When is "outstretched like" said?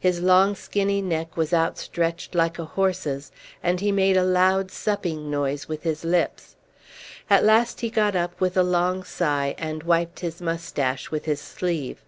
1.54-2.58